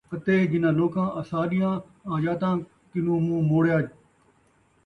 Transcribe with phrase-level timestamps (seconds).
[0.13, 1.73] اَتے جِنھاں لوکاں آساݙیاں
[2.15, 2.55] آیاتاں
[2.91, 3.77] کنُوں مُنہ چا موڑیا،